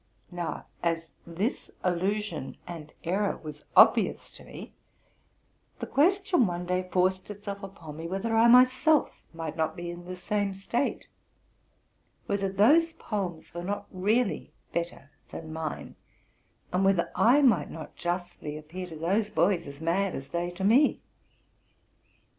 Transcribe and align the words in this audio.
Now, 0.31 0.65
as 0.81 1.13
this 1.27 1.69
illusion 1.85 2.57
and 2.65 2.91
error 3.03 3.37
was 3.37 3.65
obvious 3.75 4.31
to 4.31 4.43
me, 4.43 4.73
the 5.77 5.85
question 5.85 6.47
one 6.47 6.65
day 6.65 6.89
forced 6.91 7.29
itself 7.29 7.61
upon 7.61 7.97
me, 7.97 8.07
whether 8.07 8.35
I 8.35 8.47
myself 8.47 9.11
might 9.31 9.55
not 9.55 9.75
be 9.75 9.91
in 9.91 10.05
the 10.05 10.15
same 10.15 10.55
state, 10.55 11.05
whether 12.25 12.51
those 12.51 12.93
poems 12.93 13.53
were 13.53 13.63
not 13.63 13.85
really 13.91 14.51
better 14.73 15.11
than 15.29 15.53
mine, 15.53 15.93
and 16.73 16.83
whether 16.83 17.11
I 17.15 17.43
might 17.43 17.69
not 17.69 17.95
justly 17.95 18.57
appear 18.57 18.87
to 18.87 18.95
those 18.95 19.29
boys 19.29 19.67
as 19.67 19.81
mad 19.81 20.15
as 20.15 20.29
they 20.29 20.49
to 20.49 20.63
me? 20.63 20.99